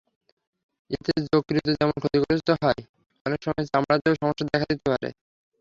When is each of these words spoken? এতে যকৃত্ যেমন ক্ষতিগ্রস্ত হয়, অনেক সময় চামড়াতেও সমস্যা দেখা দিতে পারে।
এতে 0.91 1.11
যকৃত্ 1.27 1.67
যেমন 1.71 1.95
ক্ষতিগ্রস্ত 2.01 2.49
হয়, 2.61 2.81
অনেক 3.25 3.39
সময় 3.45 3.65
চামড়াতেও 3.71 4.19
সমস্যা 4.21 4.43
দেখা 4.47 4.67
দিতে 4.71 4.87
পারে। 4.91 5.09